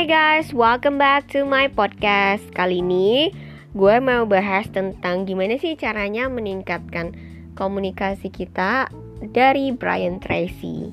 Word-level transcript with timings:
Hai 0.00 0.08
guys, 0.08 0.56
welcome 0.56 0.96
back 0.96 1.28
to 1.28 1.44
my 1.44 1.68
podcast. 1.68 2.40
Kali 2.56 2.80
ini 2.80 3.36
gue 3.76 3.96
mau 4.00 4.24
bahas 4.24 4.64
tentang 4.72 5.28
gimana 5.28 5.60
sih 5.60 5.76
caranya 5.76 6.24
meningkatkan 6.32 7.12
komunikasi 7.52 8.32
kita 8.32 8.88
dari 9.36 9.76
Brian 9.76 10.16
Tracy. 10.16 10.88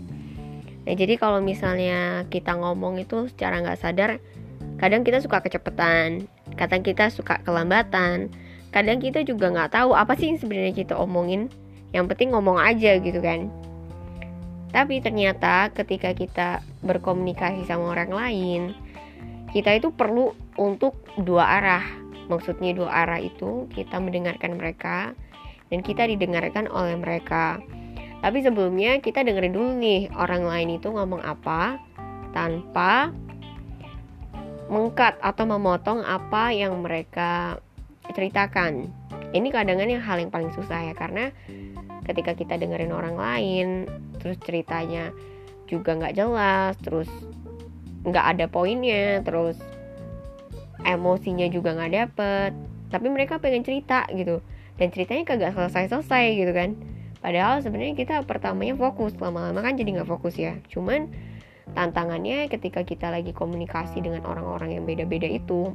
Nah, 0.83 0.91
jadi 0.91 1.15
kalau 1.15 1.39
misalnya 1.39 2.27
kita 2.27 2.59
ngomong 2.59 2.99
itu 2.99 3.31
secara 3.31 3.63
nggak 3.63 3.79
sadar, 3.79 4.19
kadang 4.75 5.07
kita 5.07 5.23
suka 5.23 5.39
kecepatan, 5.39 6.27
kadang 6.59 6.83
kita 6.83 7.07
suka 7.07 7.39
kelambatan, 7.47 8.27
kadang 8.75 8.99
kita 8.99 9.23
juga 9.23 9.55
nggak 9.55 9.71
tahu 9.71 9.95
apa 9.95 10.19
sih 10.19 10.35
yang 10.35 10.39
sebenarnya 10.43 10.75
kita 10.75 10.99
omongin. 10.99 11.47
Yang 11.95 12.11
penting 12.11 12.35
ngomong 12.35 12.59
aja 12.59 12.99
gitu 12.99 13.23
kan. 13.23 13.47
Tapi 14.75 14.99
ternyata 14.99 15.71
ketika 15.71 16.11
kita 16.11 16.59
berkomunikasi 16.83 17.63
sama 17.63 17.95
orang 17.95 18.11
lain, 18.11 18.61
kita 19.57 19.73
itu 19.73 19.89
perlu 19.89 20.37
untuk 20.61 20.93
dua 21.17 21.57
arah. 21.57 21.85
Maksudnya 22.29 22.77
dua 22.77 22.93
arah 22.93 23.17
itu 23.17 23.65
kita 23.73 23.97
mendengarkan 23.97 24.53
mereka 24.53 25.17
dan 25.73 25.81
kita 25.81 26.05
didengarkan 26.05 26.69
oleh 26.69 26.93
mereka. 26.93 27.57
Tapi 28.21 28.45
sebelumnya 28.45 29.01
kita 29.01 29.25
dengerin 29.25 29.57
dulu 29.57 29.73
nih 29.81 30.13
orang 30.13 30.45
lain 30.45 30.77
itu 30.77 30.93
ngomong 30.93 31.25
apa 31.25 31.81
tanpa 32.37 33.09
mengkat 34.69 35.17
atau 35.25 35.49
memotong 35.49 36.05
apa 36.05 36.53
yang 36.53 36.77
mereka 36.85 37.57
ceritakan. 38.13 38.93
Ini 39.33 39.49
kadang-kadang 39.49 39.97
yang 39.97 40.05
hal 40.05 40.21
yang 40.21 40.29
paling 40.29 40.53
susah 40.53 40.85
ya 40.85 40.93
karena 40.93 41.33
ketika 42.05 42.37
kita 42.37 42.61
dengerin 42.61 42.93
orang 42.93 43.17
lain 43.17 43.67
terus 44.21 44.37
ceritanya 44.45 45.09
juga 45.65 45.97
nggak 45.97 46.15
jelas 46.15 46.77
terus 46.79 47.09
nggak 48.05 48.25
ada 48.37 48.45
poinnya 48.49 49.21
terus 49.25 49.57
emosinya 50.85 51.47
juga 51.49 51.73
nggak 51.73 51.93
dapet. 51.93 52.51
Tapi 52.87 53.07
mereka 53.09 53.41
pengen 53.41 53.65
cerita 53.65 54.05
gitu. 54.13 54.39
Dan 54.77 54.93
ceritanya 54.93 55.23
kagak 55.25 55.51
selesai-selesai 55.57 56.25
gitu 56.37 56.53
kan. 56.53 56.77
Padahal 57.17 57.59
sebenarnya 57.65 57.97
kita 57.97 58.15
pertamanya 58.23 58.77
fokus 58.77 59.17
lama-lama 59.17 59.59
kan 59.65 59.73
jadi 59.73 59.99
nggak 59.99 60.09
fokus 60.09 60.37
ya. 60.37 60.61
Cuman 60.69 61.09
tantangannya 61.73 62.47
ketika 62.47 62.85
kita 62.85 63.11
lagi 63.11 63.35
komunikasi 63.35 63.99
dengan 63.99 64.23
orang-orang 64.23 64.79
yang 64.79 64.83
beda-beda 64.87 65.27
itu 65.27 65.73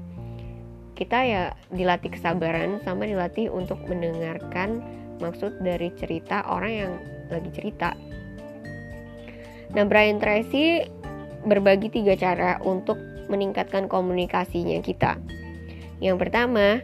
kita 0.97 1.19
ya 1.25 1.43
dilatih 1.73 2.15
kesabaran 2.15 2.79
sama 2.87 3.09
dilatih 3.09 3.51
untuk 3.51 3.81
mendengarkan 3.91 4.81
maksud 5.19 5.61
dari 5.61 5.91
cerita 5.99 6.47
orang 6.47 6.73
yang 6.73 6.93
lagi 7.29 7.51
cerita. 7.53 7.97
Nah, 9.73 9.89
Brian 9.89 10.21
Tracy 10.21 10.85
berbagi 11.47 11.91
tiga 11.91 12.15
cara 12.15 12.59
untuk 12.63 12.99
meningkatkan 13.31 13.87
komunikasinya 13.87 14.79
kita. 14.83 15.19
Yang 16.03 16.17
pertama, 16.27 16.83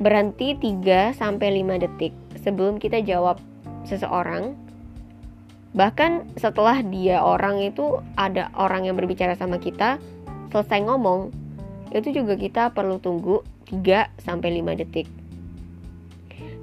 berhenti 0.00 0.56
3 0.58 1.14
sampai 1.14 1.62
5 1.62 1.84
detik 1.84 2.12
sebelum 2.40 2.80
kita 2.80 3.04
jawab 3.04 3.38
seseorang. 3.86 4.56
Bahkan 5.74 6.38
setelah 6.38 6.80
dia 6.86 7.20
orang 7.20 7.60
itu 7.62 8.00
ada 8.14 8.50
orang 8.54 8.86
yang 8.88 8.96
berbicara 8.96 9.34
sama 9.34 9.58
kita, 9.58 9.98
selesai 10.50 10.86
ngomong, 10.86 11.34
itu 11.90 12.14
juga 12.14 12.34
kita 12.38 12.70
perlu 12.72 12.98
tunggu 12.98 13.42
3 13.70 14.10
sampai 14.18 14.62
5 14.62 14.80
detik. 14.80 15.06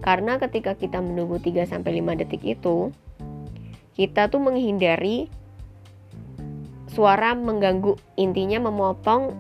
Karena 0.01 0.41
ketika 0.41 0.73
kita 0.73 0.97
menunggu 0.97 1.37
3 1.37 1.69
sampai 1.69 2.01
5 2.01 2.19
detik 2.25 2.41
itu, 2.41 2.89
kita 3.93 4.31
tuh 4.31 4.41
menghindari 4.41 5.29
suara 6.91 7.33
mengganggu. 7.33 7.95
Intinya 8.19 8.67
memotong 8.67 9.33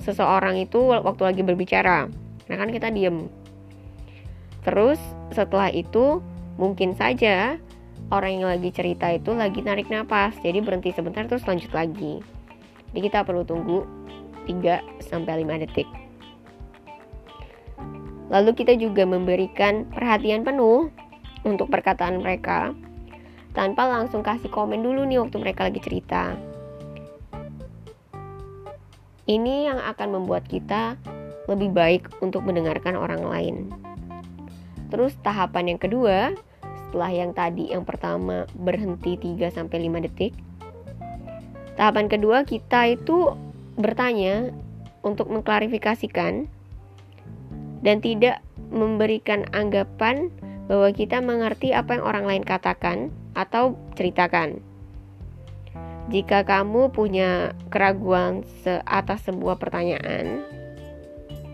seseorang 0.00 0.60
itu 0.60 0.78
waktu 0.92 1.22
lagi 1.24 1.42
berbicara. 1.42 2.06
Nah, 2.48 2.56
kan 2.56 2.70
kita 2.70 2.88
diem. 2.92 3.28
Terus 4.64 5.00
setelah 5.32 5.72
itu 5.72 6.20
mungkin 6.60 6.92
saja 6.92 7.56
orang 8.08 8.40
yang 8.40 8.48
lagi 8.48 8.70
cerita 8.72 9.08
itu 9.12 9.32
lagi 9.32 9.60
narik 9.64 9.88
nafas. 9.88 10.36
Jadi 10.40 10.60
berhenti 10.60 10.92
sebentar 10.92 11.24
terus 11.24 11.44
lanjut 11.44 11.72
lagi. 11.72 12.20
Jadi 12.92 13.00
kita 13.04 13.24
perlu 13.24 13.44
tunggu 13.44 13.84
3 14.48 14.80
sampai 15.04 15.44
5 15.44 15.62
detik. 15.64 15.88
Lalu 18.28 18.50
kita 18.52 18.76
juga 18.76 19.08
memberikan 19.08 19.88
perhatian 19.88 20.44
penuh 20.44 20.92
untuk 21.48 21.72
perkataan 21.72 22.20
mereka 22.20 22.76
tanpa 23.56 23.88
langsung 23.88 24.20
kasih 24.20 24.52
komen 24.52 24.84
dulu 24.84 25.08
nih 25.08 25.20
waktu 25.20 25.36
mereka 25.40 25.68
lagi 25.68 25.80
cerita. 25.80 26.36
Ini 29.28 29.68
yang 29.68 29.76
akan 29.76 30.08
membuat 30.16 30.48
kita 30.48 30.96
lebih 31.52 31.68
baik 31.76 32.08
untuk 32.24 32.48
mendengarkan 32.48 32.96
orang 32.96 33.28
lain. 33.28 33.56
Terus 34.88 35.12
tahapan 35.20 35.76
yang 35.76 35.80
kedua, 35.80 36.32
setelah 36.88 37.12
yang 37.12 37.36
tadi 37.36 37.68
yang 37.68 37.84
pertama 37.84 38.48
berhenti 38.56 39.20
3 39.20 39.52
sampai 39.52 39.84
5 39.84 40.00
detik. 40.08 40.32
Tahapan 41.76 42.08
kedua 42.08 42.48
kita 42.48 42.88
itu 42.96 43.36
bertanya 43.76 44.48
untuk 45.04 45.28
mengklarifikasikan 45.28 46.48
dan 47.84 47.96
tidak 48.00 48.40
memberikan 48.72 49.44
anggapan 49.52 50.32
bahwa 50.72 50.88
kita 50.92 51.20
mengerti 51.20 51.76
apa 51.76 52.00
yang 52.00 52.04
orang 52.04 52.24
lain 52.24 52.44
katakan 52.48 53.12
atau 53.36 53.76
ceritakan. 53.92 54.67
Jika 56.08 56.40
kamu 56.48 56.88
punya 56.88 57.52
keraguan 57.68 58.40
atas 58.88 59.28
sebuah 59.28 59.60
pertanyaan, 59.60 60.40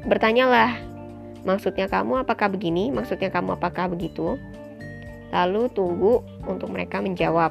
bertanyalah, 0.07 0.79
maksudnya 1.43 1.91
kamu 1.91 2.23
apakah 2.23 2.47
begini, 2.55 2.95
maksudnya 2.95 3.35
kamu 3.35 3.59
apakah 3.59 3.91
begitu, 3.91 4.39
lalu 5.35 5.67
tunggu 5.75 6.23
untuk 6.47 6.71
mereka 6.71 7.03
menjawab. 7.03 7.51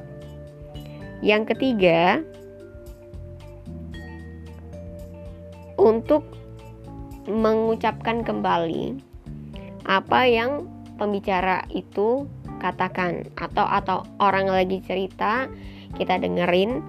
Yang 1.19 1.55
ketiga, 1.55 2.23
untuk 5.75 6.23
mengucapkan 7.27 8.23
kembali 8.23 8.99
apa 9.83 10.23
yang 10.27 10.67
pembicara 10.95 11.67
itu 11.71 12.27
katakan 12.63 13.27
atau 13.35 13.67
atau 13.67 13.97
orang 14.23 14.47
lagi 14.47 14.79
cerita 14.79 15.51
kita 15.97 16.19
dengerin 16.21 16.81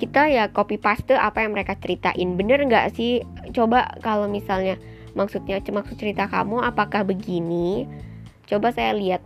kita 0.00 0.32
ya 0.32 0.48
copy 0.48 0.80
paste 0.80 1.12
apa 1.12 1.44
yang 1.44 1.52
mereka 1.52 1.76
ceritain. 1.76 2.32
Bener 2.32 2.64
nggak 2.64 2.96
sih? 2.96 3.20
Coba 3.52 4.00
kalau 4.00 4.32
misalnya 4.32 4.80
maksudnya 5.12 5.60
maksud 5.60 6.00
cerita 6.00 6.24
kamu 6.24 6.64
apakah 6.64 7.04
begini? 7.04 7.84
Coba 8.48 8.72
saya 8.72 8.96
lihat. 8.96 9.20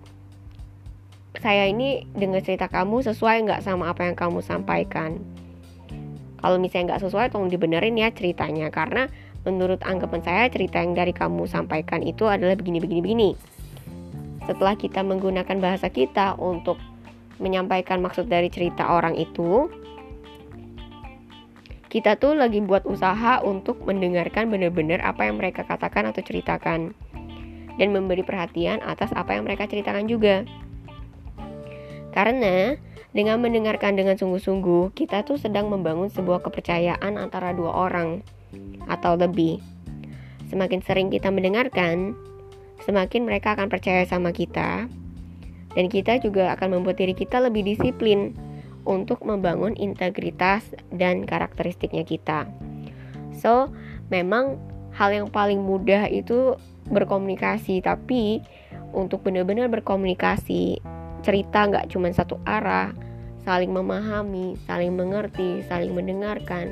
Saya 1.38 1.70
ini 1.70 2.06
dengar 2.14 2.42
cerita 2.42 2.66
kamu 2.66 3.06
sesuai 3.06 3.47
nggak 3.47 3.62
sama 3.62 3.94
apa 3.94 4.03
yang 4.10 4.19
kamu 4.19 4.42
sampaikan? 4.42 5.22
Kalau 6.42 6.58
misalnya 6.58 6.94
nggak 6.94 7.03
sesuai 7.06 7.30
tolong 7.30 7.54
dibenerin 7.54 7.94
ya 7.94 8.10
ceritanya. 8.10 8.66
Karena 8.74 9.06
menurut 9.47 9.78
anggapan 9.86 10.26
saya 10.26 10.50
cerita 10.50 10.82
yang 10.82 10.98
dari 10.98 11.14
kamu 11.14 11.47
sampaikan 11.47 12.03
itu 12.03 12.26
adalah 12.26 12.58
begini 12.58 12.82
begini 12.82 13.00
begini 13.04 13.30
setelah 14.44 14.76
kita 14.76 15.00
menggunakan 15.00 15.56
bahasa 15.56 15.88
kita 15.88 16.36
untuk 16.36 16.76
menyampaikan 17.43 18.03
maksud 18.05 18.31
dari 18.31 18.50
cerita 18.53 18.95
orang 18.95 19.19
itu 19.19 19.71
kita 21.95 22.19
tuh 22.19 22.34
lagi 22.34 22.59
buat 22.59 22.83
usaha 22.91 23.39
untuk 23.47 23.87
mendengarkan 23.87 24.50
benar-benar 24.50 24.99
apa 25.06 25.31
yang 25.31 25.39
mereka 25.39 25.62
katakan 25.62 26.11
atau 26.11 26.27
ceritakan. 26.27 26.91
Dan 27.78 27.95
memberi 27.95 28.27
perhatian 28.27 28.83
atas 28.83 29.15
apa 29.15 29.39
yang 29.39 29.47
mereka 29.47 29.71
ceritakan 29.71 30.11
juga. 30.11 30.43
Karena 32.11 32.75
dengan 33.15 33.39
mendengarkan 33.39 33.95
dengan 33.95 34.19
sungguh-sungguh, 34.19 34.91
kita 34.98 35.22
tuh 35.22 35.39
sedang 35.39 35.71
membangun 35.71 36.10
sebuah 36.10 36.42
kepercayaan 36.42 37.15
antara 37.15 37.54
dua 37.54 37.71
orang 37.71 38.27
atau 38.91 39.15
lebih. 39.15 39.63
Semakin 40.51 40.83
sering 40.83 41.15
kita 41.15 41.30
mendengarkan, 41.30 42.19
semakin 42.83 43.22
mereka 43.22 43.54
akan 43.54 43.71
percaya 43.71 44.03
sama 44.03 44.34
kita, 44.34 44.91
dan 45.74 45.91
kita 45.91 46.22
juga 46.22 46.54
akan 46.54 46.80
membuat 46.80 47.03
diri 47.03 47.15
kita 47.15 47.42
lebih 47.42 47.66
disiplin 47.66 48.34
untuk 48.84 49.24
membangun 49.24 49.74
integritas 49.80 50.62
dan 50.94 51.24
karakteristiknya 51.24 52.04
kita. 52.04 52.47
So, 53.34 53.72
memang 54.12 54.60
hal 54.94 55.10
yang 55.10 55.28
paling 55.32 55.60
mudah 55.60 56.06
itu 56.09 56.54
berkomunikasi, 56.88 57.82
tapi 57.82 58.44
untuk 58.94 59.26
benar-benar 59.26 59.66
berkomunikasi, 59.72 60.78
cerita 61.24 61.66
nggak 61.66 61.91
cuma 61.91 62.12
satu 62.12 62.38
arah, 62.44 62.92
saling 63.42 63.72
memahami, 63.72 64.54
saling 64.68 64.92
mengerti, 64.94 65.65
saling 65.66 65.97
mendengarkan, 65.97 66.70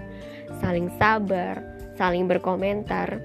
saling 0.60 0.92
sabar, 1.00 1.64
saling 1.96 2.28
berkomentar 2.28 3.20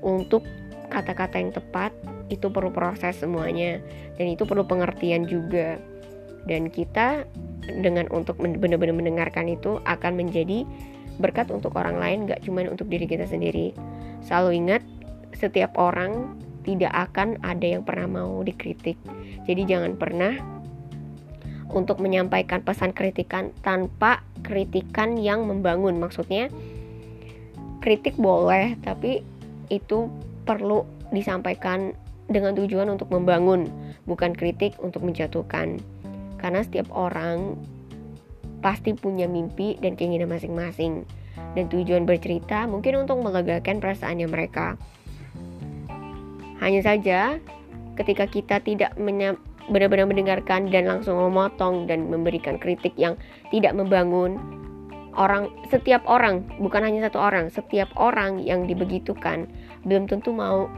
untuk 0.00 0.46
kata-kata 0.88 1.36
yang 1.36 1.52
tepat 1.52 1.90
itu 2.28 2.52
perlu 2.52 2.72
proses 2.72 3.16
semuanya 3.16 3.80
dan 4.20 4.26
itu 4.28 4.44
perlu 4.44 4.68
pengertian 4.68 5.24
juga 5.24 5.80
dan 6.48 6.72
kita 6.72 7.28
dengan 7.68 8.08
untuk 8.08 8.40
benar-benar 8.40 8.96
mendengarkan 8.96 9.52
itu 9.52 9.76
akan 9.84 10.16
menjadi 10.16 10.64
berkat 11.20 11.50
untuk 11.50 11.74
orang 11.76 11.98
lain, 11.98 12.18
gak 12.30 12.40
cuma 12.46 12.64
untuk 12.64 12.88
diri 12.88 13.04
kita 13.04 13.26
sendiri. 13.26 13.74
Selalu 14.24 14.64
ingat, 14.64 14.82
setiap 15.34 15.76
orang 15.76 16.38
tidak 16.62 16.94
akan 16.94 17.36
ada 17.44 17.66
yang 17.66 17.82
pernah 17.84 18.22
mau 18.22 18.40
dikritik. 18.40 18.96
Jadi 19.44 19.62
jangan 19.66 19.98
pernah 19.98 20.32
untuk 21.68 22.00
menyampaikan 22.00 22.64
pesan 22.64 22.96
kritikan 22.96 23.52
tanpa 23.60 24.24
kritikan 24.40 25.20
yang 25.20 25.44
membangun. 25.44 26.00
Maksudnya 26.00 26.48
kritik 27.84 28.16
boleh, 28.16 28.78
tapi 28.80 29.20
itu 29.68 30.08
perlu 30.48 30.86
disampaikan 31.12 31.92
dengan 32.28 32.52
tujuan 32.54 32.92
untuk 32.92 33.08
membangun, 33.08 33.66
bukan 34.04 34.36
kritik 34.36 34.76
untuk 34.78 35.02
menjatuhkan. 35.02 35.80
Karena 36.38 36.60
setiap 36.62 36.92
orang 36.92 37.56
pasti 38.60 38.94
punya 38.94 39.24
mimpi 39.24 39.80
dan 39.80 39.96
keinginan 39.96 40.30
masing-masing. 40.30 41.08
Dan 41.56 41.66
tujuan 41.72 42.04
bercerita 42.04 42.68
mungkin 42.68 43.02
untuk 43.02 43.24
melegakan 43.24 43.80
perasaannya 43.80 44.28
mereka. 44.28 44.76
Hanya 46.60 46.84
saja, 46.84 47.40
ketika 47.96 48.28
kita 48.28 48.60
tidak 48.62 48.94
benar-benar 49.70 50.06
mendengarkan 50.06 50.68
dan 50.68 50.86
langsung 50.86 51.16
memotong 51.18 51.88
dan 51.88 52.06
memberikan 52.10 52.60
kritik 52.60 52.92
yang 53.00 53.16
tidak 53.50 53.72
membangun, 53.72 54.36
orang 55.18 55.50
setiap 55.66 56.06
orang 56.06 56.46
bukan 56.62 56.86
hanya 56.86 57.10
satu 57.10 57.18
orang 57.18 57.50
setiap 57.50 57.90
orang 57.98 58.38
yang 58.38 58.70
dibegitukan 58.70 59.50
belum 59.82 60.06
tentu 60.06 60.30
mau 60.30 60.70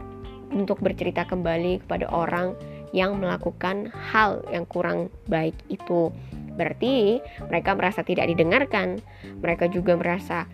untuk 0.51 0.83
bercerita 0.83 1.23
kembali 1.25 1.83
kepada 1.87 2.07
orang 2.11 2.53
yang 2.91 3.17
melakukan 3.17 3.89
hal 3.91 4.43
yang 4.51 4.67
kurang 4.67 5.07
baik 5.31 5.55
itu. 5.71 6.11
Berarti 6.59 7.23
mereka 7.47 7.73
merasa 7.73 8.03
tidak 8.03 8.27
didengarkan 8.27 8.99
mereka 9.39 9.71
juga 9.71 9.95
merasa 9.95 10.45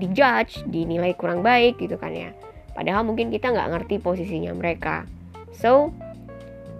dijudge 0.00 0.64
dinilai 0.72 1.14
kurang 1.14 1.44
baik 1.44 1.78
gitu 1.78 2.00
kan 2.00 2.16
ya. 2.16 2.32
Padahal 2.74 3.06
mungkin 3.06 3.30
kita 3.30 3.52
nggak 3.54 3.70
ngerti 3.70 3.96
posisinya 4.02 4.50
mereka. 4.56 5.06
So 5.54 5.94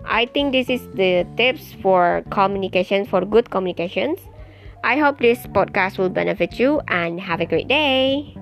I 0.05 0.26
think 0.26 0.52
this 0.52 0.69
is 0.69 0.82
the 0.96 1.25
tips 1.38 1.76
for 1.78 2.26
communication 2.34 3.06
for 3.06 3.22
good 3.22 3.49
communications. 3.49 4.19
I 4.84 5.00
hope 5.00 5.17
this 5.17 5.40
podcast 5.49 5.96
will 5.96 6.12
benefit 6.12 6.60
you 6.60 6.84
and 6.93 7.17
have 7.17 7.40
a 7.40 7.49
great 7.49 7.69
day. 7.72 8.37